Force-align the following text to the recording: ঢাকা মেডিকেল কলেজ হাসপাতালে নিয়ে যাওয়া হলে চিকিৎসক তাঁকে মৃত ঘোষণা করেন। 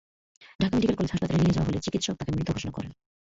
ঢাকা 0.59 0.75
মেডিকেল 0.75 0.95
কলেজ 0.97 1.11
হাসপাতালে 1.11 1.41
নিয়ে 1.41 1.55
যাওয়া 1.55 1.67
হলে 1.67 1.83
চিকিৎসক 1.85 2.15
তাঁকে 2.17 2.31
মৃত 2.31 2.49
ঘোষণা 2.51 2.71
করেন। 2.73 2.91